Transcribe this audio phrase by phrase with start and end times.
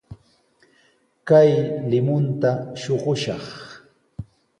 [1.27, 1.49] Kay
[1.89, 2.51] limunta
[2.81, 3.45] shuqushaq.